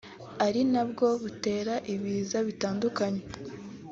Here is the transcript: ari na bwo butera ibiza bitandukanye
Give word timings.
ari 0.45 0.61
na 0.73 0.83
bwo 0.89 1.07
butera 1.21 1.75
ibiza 1.93 2.37
bitandukanye 2.47 3.21